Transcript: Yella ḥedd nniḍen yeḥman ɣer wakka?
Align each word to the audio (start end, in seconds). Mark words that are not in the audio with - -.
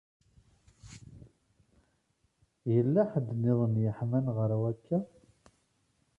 Yella 2.73 3.03
ḥedd 3.11 3.29
nniḍen 3.37 3.73
yeḥman 3.83 4.25
ɣer 4.35 4.51
wakka? 4.61 4.99